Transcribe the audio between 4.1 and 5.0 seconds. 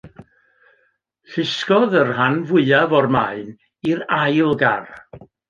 ail gar.